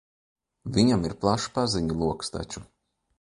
Viņam 0.77 1.05
ir 1.09 1.13
plašs 1.25 1.45
paziņu 1.57 1.99
loks 1.99 2.33
taču. 2.37 2.65